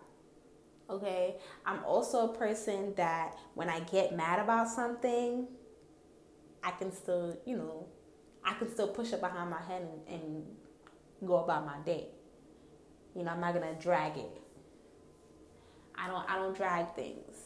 [0.90, 1.36] Okay?
[1.66, 5.48] I'm also a person that when I get mad about something,
[6.66, 7.86] I can still, you know,
[8.44, 10.44] I can still push it behind my head and, and
[11.24, 12.08] go about my day.
[13.16, 14.42] You know, I'm not gonna drag it.
[15.96, 17.38] I don't I don't drag things.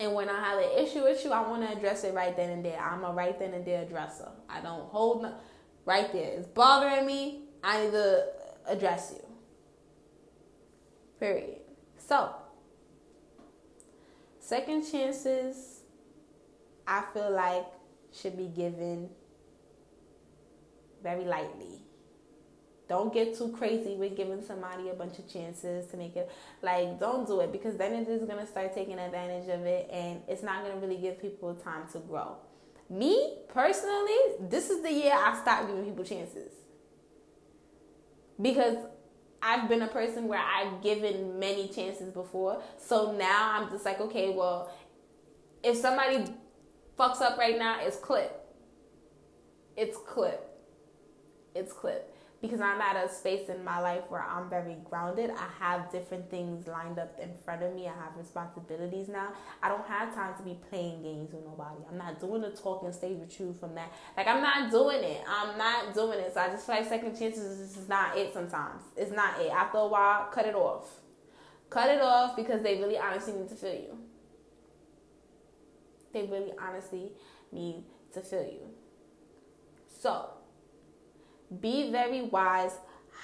[0.00, 2.50] And when I have an issue with you, I want to address it right then
[2.50, 2.78] and there.
[2.78, 4.30] I'm a right then and there addresser.
[4.48, 5.34] I don't hold no,
[5.84, 6.34] right there.
[6.38, 7.40] It's bothering me.
[7.64, 8.26] I need to
[8.68, 9.26] address you.
[11.18, 11.58] Period.
[11.96, 12.32] So,
[14.38, 15.77] second chances,
[16.88, 17.66] I feel like
[18.12, 19.10] should be given
[21.02, 21.82] very lightly.
[22.88, 26.30] Don't get too crazy with giving somebody a bunch of chances to make it.
[26.62, 30.22] Like, don't do it because then it is to start taking advantage of it and
[30.26, 32.36] it's not to really give people time to grow.
[32.88, 36.52] Me, personally, this is the year I stopped giving people chances.
[38.40, 38.78] Because
[39.42, 42.62] I've been a person where I've given many chances before.
[42.78, 44.72] So now I'm just like, okay, well,
[45.62, 46.24] if somebody
[46.98, 48.44] fucks up right now, it's clip.
[49.76, 50.48] It's clip
[51.58, 55.30] it's clip because I'm at a space in my life where I'm very grounded.
[55.30, 57.88] I have different things lined up in front of me.
[57.88, 59.32] I have responsibilities now.
[59.60, 61.80] I don't have time to be playing games with nobody.
[61.90, 63.92] I'm not doing the talking stage with you from that.
[64.16, 65.20] Like I'm not doing it.
[65.28, 66.32] I'm not doing it.
[66.32, 68.82] So I just feel like second chances is not it sometimes.
[68.96, 69.50] It's not it.
[69.50, 70.88] After a while, cut it off.
[71.70, 73.98] Cut it off because they really honestly need to feel you.
[76.12, 77.12] They really honestly
[77.52, 78.68] need to feel you.
[80.00, 80.30] So
[81.60, 82.76] be very wise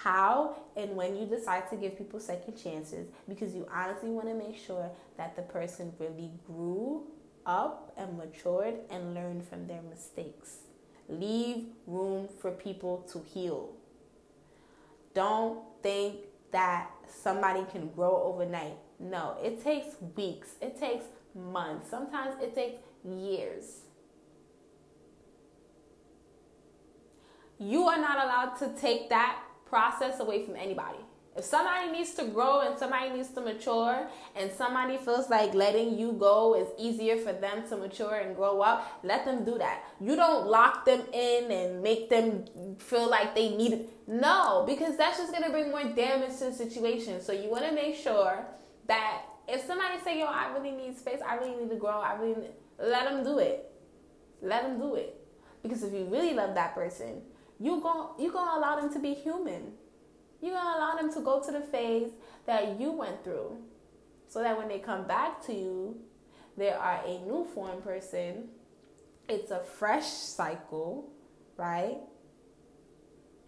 [0.02, 4.34] how and when you decide to give people second chances because you honestly want to
[4.34, 7.04] make sure that the person really grew
[7.46, 10.58] up and matured and learned from their mistakes.
[11.08, 13.70] Leave room for people to heal.
[15.14, 16.16] Don't think
[16.50, 18.76] that somebody can grow overnight.
[18.98, 23.80] No, it takes weeks, it takes months, sometimes it takes years.
[27.58, 30.98] You are not allowed to take that process away from anybody.
[31.36, 35.98] If somebody needs to grow and somebody needs to mature, and somebody feels like letting
[35.98, 39.82] you go is easier for them to mature and grow up, let them do that.
[40.00, 42.44] You don't lock them in and make them
[42.78, 43.88] feel like they need it.
[44.06, 47.20] No, because that's just gonna bring more damage to the situation.
[47.20, 48.46] So you wanna make sure
[48.86, 51.20] that if somebody say, "Yo, I really need space.
[51.26, 52.00] I really need to grow.
[52.00, 53.70] I really," need, let them do it.
[54.42, 55.20] Let them do it.
[55.62, 57.22] Because if you really love that person,
[57.58, 59.74] you going you gonna allow them to be human.
[60.40, 62.12] You're gonna allow them to go to the phase
[62.46, 63.56] that you went through,
[64.28, 66.00] so that when they come back to you,
[66.56, 68.50] they are a new form person.
[69.28, 71.10] It's a fresh cycle,
[71.56, 71.98] right?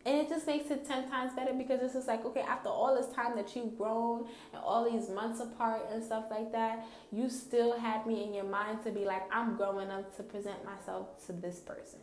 [0.06, 2.94] And it just makes it 10 times better because it's just like, okay, after all
[2.94, 7.28] this time that you've grown and all these months apart and stuff like that, you
[7.28, 11.26] still had me in your mind to be like, I'm growing up to present myself
[11.26, 11.98] to this person.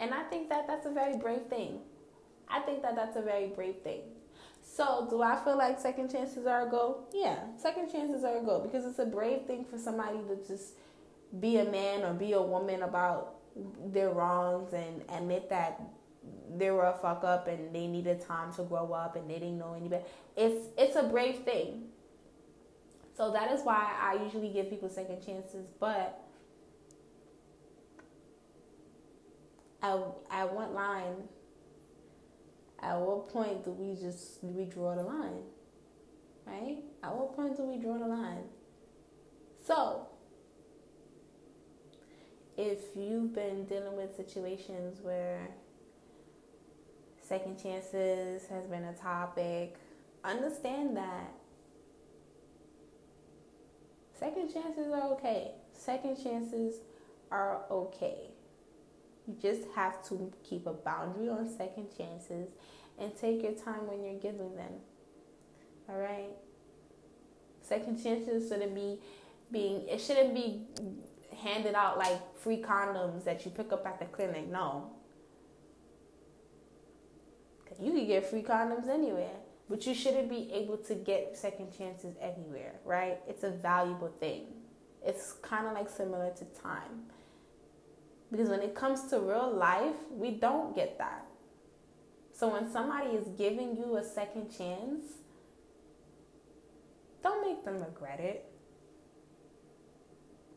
[0.00, 1.80] And I think that that's a very brave thing.
[2.48, 4.00] I think that that's a very brave thing.
[4.62, 7.04] So, do I feel like second chances are a go?
[7.12, 10.74] Yeah, second chances are a go because it's a brave thing for somebody to just
[11.38, 13.35] be a man or be a woman about
[13.86, 15.80] their wrongs and admit that
[16.56, 19.58] they were a fuck up and they needed time to grow up and they didn't
[19.58, 20.04] know any better.
[20.36, 21.84] It's it's a brave thing.
[23.16, 26.22] So that is why I usually give people second chances, but
[29.82, 29.98] at,
[30.30, 31.28] at what line,
[32.82, 35.42] at what point do we just do we draw the line?
[36.46, 36.78] Right?
[37.02, 38.44] At what point do we draw the line?
[39.66, 40.06] So,
[42.56, 45.48] if you've been dealing with situations where
[47.20, 49.76] second chances has been a topic,
[50.24, 51.32] understand that
[54.18, 55.52] second chances are okay.
[55.72, 56.76] Second chances
[57.30, 58.30] are okay.
[59.26, 62.50] You just have to keep a boundary on second chances
[62.98, 64.72] and take your time when you're giving them.
[65.88, 66.30] All right?
[67.60, 68.98] Second chances shouldn't be
[69.50, 70.62] being, it shouldn't be
[71.36, 74.48] handed out like free condoms that you pick up at the clinic.
[74.48, 74.90] No.
[77.80, 79.36] You can get free condoms anywhere,
[79.68, 83.18] but you shouldn't be able to get second chances anywhere, right?
[83.28, 84.46] It's a valuable thing.
[85.04, 87.04] It's kind of like similar to time.
[88.30, 91.26] Because when it comes to real life, we don't get that.
[92.32, 95.04] So when somebody is giving you a second chance,
[97.22, 98.50] don't make them regret it.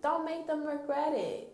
[0.01, 1.53] Don't make them regret it.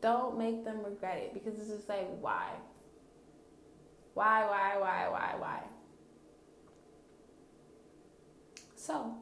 [0.00, 2.48] Don't make them regret it because it's just like, why?
[4.14, 5.62] Why, why, why, why, why?
[8.76, 9.14] So,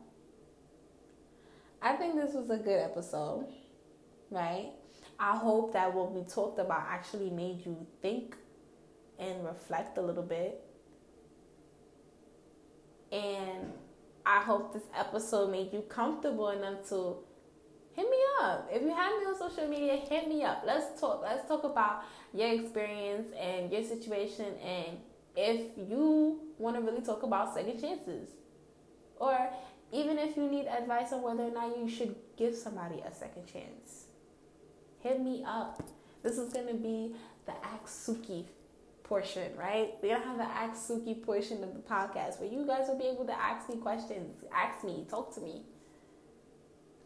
[1.82, 3.46] I think this was a good episode,
[4.30, 4.72] right?
[5.18, 8.36] I hope that what we talked about actually made you think
[9.18, 10.64] and reflect a little bit.
[13.10, 13.72] And
[14.24, 17.16] I hope this episode made you comfortable enough to
[17.98, 18.68] hit me up.
[18.72, 20.62] If you have me on social media, hit me up.
[20.64, 21.20] Let's talk.
[21.22, 24.98] Let's talk about your experience and your situation and
[25.36, 28.30] if you want to really talk about second chances.
[29.16, 29.50] Or
[29.92, 33.46] even if you need advice on whether or not you should give somebody a second
[33.46, 34.08] chance
[35.00, 35.82] hit me up.
[36.22, 37.14] This is gonna be
[37.46, 38.44] the Ask Suki
[39.04, 39.94] portion, right?
[40.02, 43.06] We're gonna have the Ask Suki portion of the podcast where you guys will be
[43.06, 45.62] able to ask me questions, ask me, talk to me.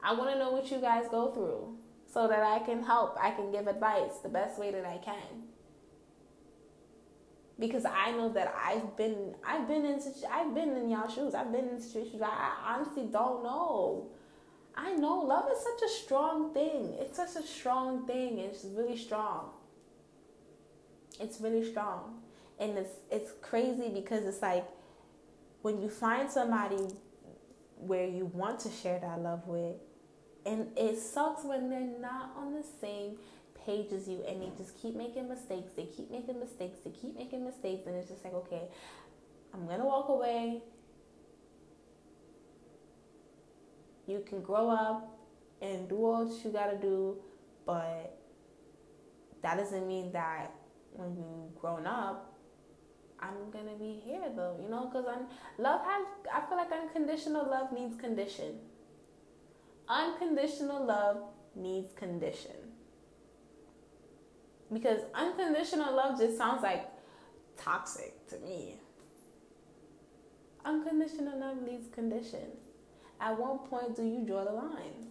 [0.03, 1.77] I wanna know what you guys go through
[2.13, 5.45] so that I can help, I can give advice the best way that I can.
[7.59, 10.01] Because I know that I've been, I've been in,
[10.31, 11.35] I've been in y'all shoes.
[11.35, 14.11] I've been in situations I honestly don't know
[14.75, 16.95] I know love is such a strong thing.
[16.99, 18.39] It's such a strong thing.
[18.39, 19.51] It's really strong.
[21.21, 22.23] It's really strong.
[22.59, 24.67] And it's it's crazy because it's like
[25.63, 26.89] when you find somebody
[27.77, 29.77] where you want to share that love with
[30.45, 33.17] and it sucks when they're not on the same
[33.65, 35.73] page as you and they just keep making mistakes.
[35.77, 36.81] They keep making mistakes.
[36.85, 38.63] They keep making mistakes and it's just like, okay,
[39.55, 40.63] I'm to walk away
[44.07, 45.19] you can grow up
[45.61, 47.17] and do what you gotta do,
[47.65, 48.19] but
[49.43, 50.53] that doesn't mean that
[50.93, 52.35] when you grown up,
[53.21, 55.27] I'm gonna be here though, you know, because i'm
[55.59, 56.07] love has.
[56.33, 58.59] I feel like unconditional love needs condition.
[59.89, 61.19] Unconditional love
[61.55, 62.53] needs condition.
[64.73, 66.89] Because unconditional love just sounds like
[67.59, 68.77] toxic to me.
[70.65, 72.47] Unconditional love needs condition.
[73.21, 75.09] At what point do you draw the line?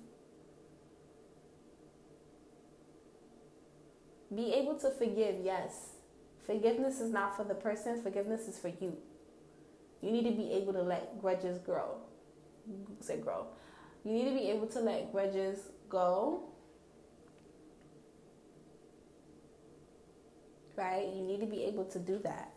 [4.34, 5.90] Be able to forgive, yes.
[6.46, 8.98] Forgiveness is not for the person, forgiveness is for you.
[10.02, 11.98] You need to be able to let grudges grow.
[13.02, 13.48] Say grow.
[14.04, 16.44] You need to be able to let grudges go.
[20.76, 21.08] Right?
[21.14, 22.52] You need to be able to do that.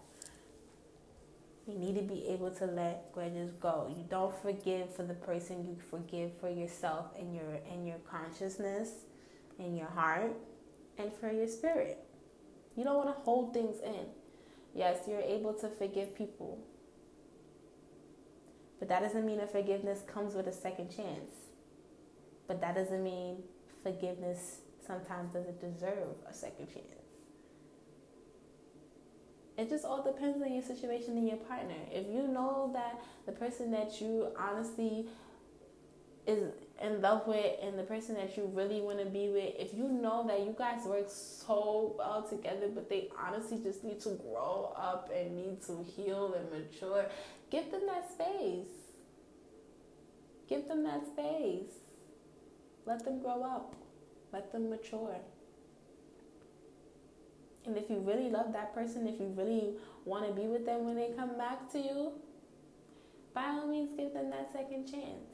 [1.66, 3.92] You need to be able to let grudges go.
[3.94, 8.90] You don't forgive for the person, you forgive for yourself and your and your consciousness
[9.58, 10.36] and your heart
[10.98, 12.04] and for your spirit.
[12.76, 14.06] You don't want to hold things in.
[14.74, 16.58] Yes, you're able to forgive people.
[18.78, 21.32] But that doesn't mean that forgiveness comes with a second chance.
[22.46, 23.42] But that doesn't mean
[23.82, 27.04] forgiveness sometimes doesn't deserve a second chance.
[29.56, 31.76] It just all depends on your situation and your partner.
[31.92, 35.06] If you know that the person that you honestly
[36.26, 36.52] is
[36.82, 39.88] in love with and the person that you really want to be with, if you
[39.88, 44.74] know that you guys work so well together, but they honestly just need to grow
[44.76, 47.06] up and need to heal and mature,
[47.50, 48.84] give them that space.
[50.48, 51.72] Give them that space.
[52.86, 53.74] Let them grow up.
[54.32, 55.16] Let them mature.
[57.66, 60.84] And if you really love that person, if you really want to be with them
[60.84, 62.12] when they come back to you,
[63.32, 65.33] by all means, give them that second chance.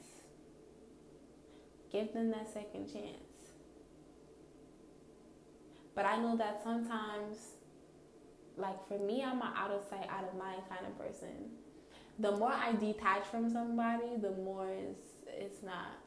[1.90, 3.30] Give them that second chance.
[5.94, 7.36] But I know that sometimes,
[8.56, 11.50] like for me, I'm an out of sight, out of mind kind of person.
[12.18, 15.98] The more I detach from somebody, the more it's, it's not.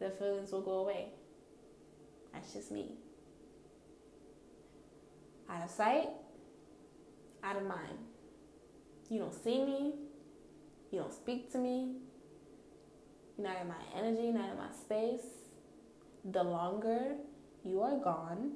[0.00, 1.10] The feelings will go away.
[2.32, 2.92] That's just me.
[5.50, 6.08] Out of sight,
[7.42, 7.98] out of mind.
[9.10, 9.94] You don't see me,
[10.90, 11.96] you don't speak to me,
[13.38, 15.26] not in my energy, not in my space.
[16.24, 17.12] The longer
[17.64, 18.52] you are gone,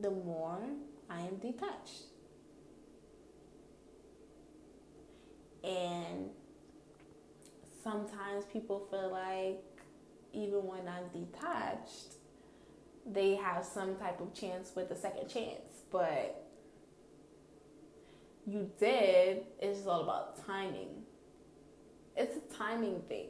[0.00, 0.60] the more
[1.10, 2.04] I am detached.
[5.64, 6.30] And
[7.82, 9.62] sometimes people feel like
[10.32, 12.14] even when I'm detached,
[13.04, 15.82] they have some type of chance with a second chance.
[15.90, 16.46] But
[18.46, 20.88] you did, it's just all about timing.
[22.16, 23.28] It's a timing thing.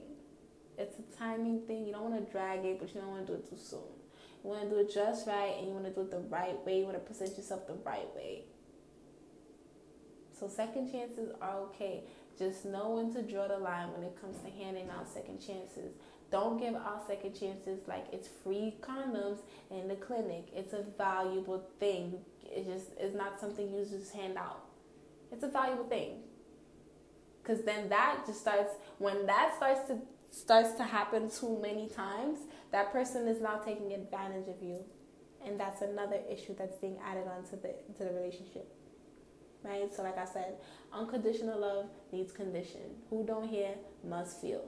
[0.79, 1.87] It's a timing thing.
[1.87, 3.81] You don't want to drag it, but you don't want to do it too soon.
[4.45, 6.65] You want to do it just right, and you want to do it the right
[6.65, 6.81] way.
[6.81, 8.45] You want to present yourself the right way.
[10.39, 12.05] So second chances are okay.
[12.39, 15.95] Just know when to draw the line when it comes to handing out second chances.
[16.31, 19.39] Don't give out second chances like it's free condoms
[19.71, 20.49] in the clinic.
[20.55, 22.19] It's a valuable thing.
[22.45, 24.66] It just it's not something you just hand out.
[25.37, 26.21] It's a valuable thing.
[27.45, 29.99] Cause then that just starts when that starts to
[30.31, 32.39] starts to happen too many times,
[32.73, 34.83] that person is now taking advantage of you.
[35.45, 38.75] And that's another issue that's being added onto the to the relationship.
[39.63, 39.95] Right?
[39.95, 40.55] So like I said,
[40.91, 42.81] unconditional love needs condition.
[43.11, 44.65] Who don't hear must feel.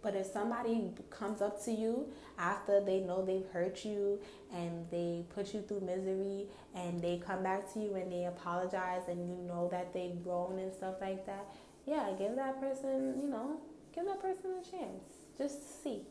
[0.00, 4.20] But if somebody comes up to you after they know they've hurt you
[4.54, 9.02] and they put you through misery and they come back to you and they apologize
[9.08, 11.46] and you know that they've grown and stuff like that,
[11.84, 13.60] yeah, give that person, you know,
[13.94, 15.02] give that person a chance.
[15.36, 16.02] Just to see.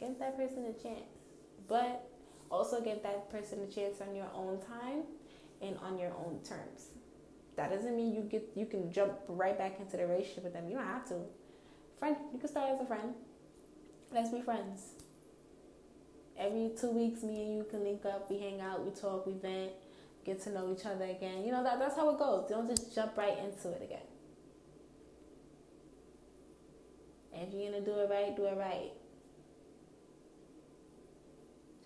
[0.00, 1.04] Give that person a chance.
[1.68, 2.08] But
[2.50, 5.02] also give that person a chance on your own time
[5.60, 6.90] and on your own terms.
[7.56, 10.68] That doesn't mean you get you can jump right back into the relationship with them.
[10.68, 11.14] You don't have to.
[11.98, 13.14] Friend, you can start as a friend.
[14.12, 14.82] Let's be friends.
[16.38, 18.30] Every two weeks, me and you can link up.
[18.30, 19.72] We hang out, we talk, we vent,
[20.24, 21.44] get to know each other again.
[21.44, 22.48] You know that that's how it goes.
[22.48, 24.06] Don't just jump right into it again.
[27.32, 28.92] If you're gonna do it right, do it right.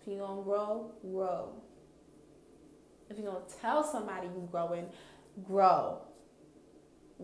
[0.01, 1.53] If you're gonna grow, grow.
[3.09, 4.87] If you're gonna tell somebody you're growing,
[5.47, 5.99] grow.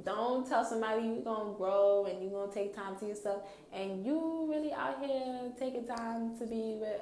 [0.05, 4.47] Don't tell somebody you're gonna grow and you're gonna take time to yourself and you
[4.49, 7.01] really out here taking time to be with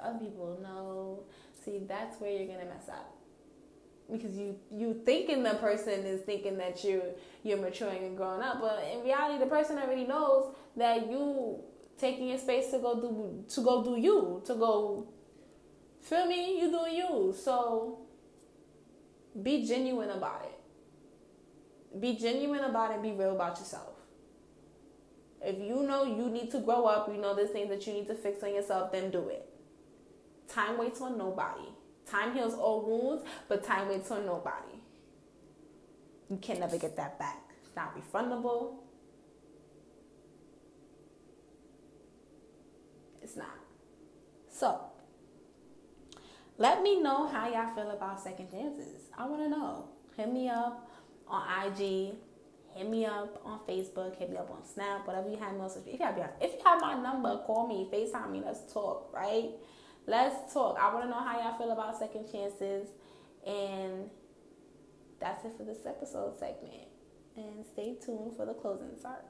[0.00, 0.58] other people.
[0.60, 1.24] No.
[1.64, 3.16] See, that's where you're gonna mess up.
[4.10, 7.02] Because you you thinking the person is thinking that you
[7.44, 11.62] you're maturing and growing up, but in reality the person already knows that you
[11.96, 15.06] taking your space to go do to go do you, to go
[16.00, 17.34] feel me, you doing you.
[17.36, 18.00] So
[19.40, 20.51] be genuine about it.
[21.98, 23.92] Be genuine about it, be real about yourself.
[25.42, 28.06] If you know you need to grow up, you know there's things that you need
[28.06, 29.48] to fix on yourself, then do it.
[30.48, 31.68] Time waits on nobody.
[32.06, 34.74] Time heals all wounds, but time waits on nobody.
[36.30, 37.42] You can never get that back.
[37.64, 38.74] It's not refundable.
[43.20, 43.58] It's not.
[44.48, 44.80] So,
[46.58, 49.08] let me know how y'all feel about second chances.
[49.16, 49.88] I want to know.
[50.16, 50.88] Hit me up
[51.32, 52.14] on IG.
[52.74, 54.16] Hit me up on Facebook.
[54.16, 55.06] Hit me up on Snap.
[55.06, 55.82] Whatever you have social.
[55.86, 57.88] If you have if you have my number, call me.
[57.92, 58.42] Facetime me.
[58.44, 59.12] Let's talk.
[59.12, 59.50] Right.
[60.06, 60.78] Let's talk.
[60.80, 62.88] I want to know how y'all feel about second chances.
[63.46, 64.10] And
[65.20, 66.88] that's it for this episode segment.
[67.36, 69.24] And stay tuned for the closing start.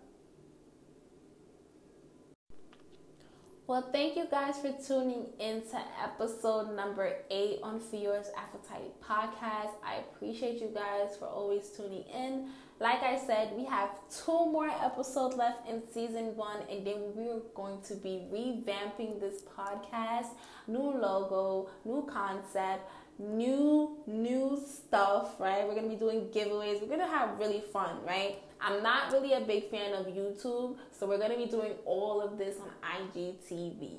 [3.68, 9.70] Well, thank you guys for tuning in to episode number eight on Fiora's Appetite podcast.
[9.84, 12.48] I appreciate you guys for always tuning in.
[12.80, 17.38] Like I said, we have two more episodes left in season one, and then we're
[17.54, 20.30] going to be revamping this podcast.
[20.66, 22.90] New logo, new concept,
[23.20, 25.68] new new stuff, right?
[25.68, 26.80] We're gonna be doing giveaways.
[26.80, 28.38] We're gonna have really fun, right?
[28.62, 32.38] I'm not really a big fan of YouTube, so we're gonna be doing all of
[32.38, 33.98] this on IGTV.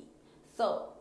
[0.56, 0.94] So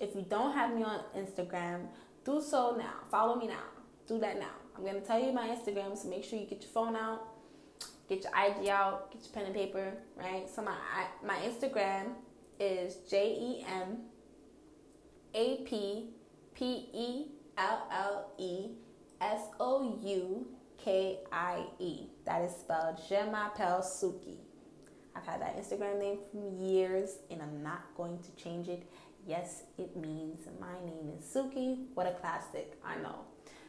[0.00, 1.88] if you don't have me on Instagram,
[2.24, 2.94] do so now.
[3.10, 3.64] Follow me now.
[4.06, 4.54] Do that now.
[4.76, 7.26] I'm gonna tell you my Instagram, so make sure you get your phone out,
[8.08, 10.48] get your IG out, get your pen and paper, right?
[10.48, 10.76] So my
[11.24, 12.12] my Instagram
[12.60, 13.98] is J E M
[15.34, 16.10] A P
[16.54, 17.26] P E
[17.58, 18.70] L L E
[19.20, 20.46] S O U
[20.84, 22.08] K I E.
[22.26, 24.36] That is spelled Je m'appelle Suki.
[25.16, 28.82] I've had that Instagram name for years and I'm not going to change it.
[29.26, 31.86] Yes, it means my name is Suki.
[31.94, 33.20] What a classic, I know.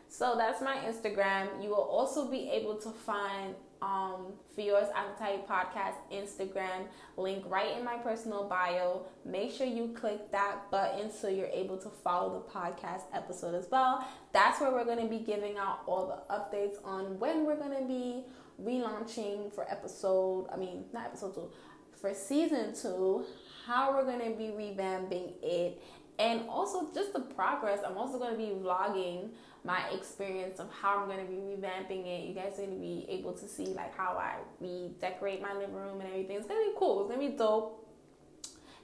[0.10, 1.64] So that's my Instagram.
[1.64, 7.84] You will also be able to find um, Fiora's Appetite Podcast Instagram link right in
[7.84, 9.06] my personal bio.
[9.26, 13.68] Make sure you click that button so you're able to follow the podcast episode as
[13.72, 14.08] well.
[14.34, 17.78] That's where we're going to be giving out all the updates on when we're going
[17.80, 18.24] to be
[18.62, 21.52] relaunching for episode, I mean, not episode two,
[22.00, 23.26] for season two,
[23.66, 25.82] how we're going to be revamping it,
[26.20, 27.80] and also just the progress.
[27.86, 29.30] I'm also going to be vlogging
[29.66, 32.28] my experience of how I'm going to be revamping it.
[32.28, 35.74] You guys are going to be able to see like how I redecorate my living
[35.74, 36.38] room and everything.
[36.38, 37.02] It's going to be cool.
[37.02, 37.82] It's going to be dope.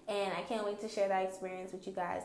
[0.07, 2.23] And I can't wait to share that experience with you guys.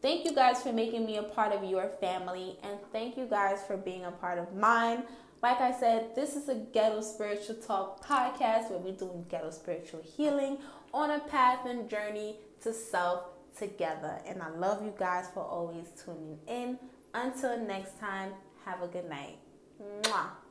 [0.00, 3.62] Thank you guys for making me a part of your family and thank you guys
[3.66, 5.04] for being a part of mine.
[5.42, 10.00] Like I said, this is a Ghetto Spiritual Talk podcast where we're doing ghetto spiritual
[10.02, 10.56] healing
[10.94, 13.24] on a path and journey to self
[13.56, 14.20] together.
[14.26, 16.78] And I love you guys for always tuning in.
[17.14, 18.32] Until next time,
[18.64, 19.38] have a good night.
[19.80, 20.43] Mwah.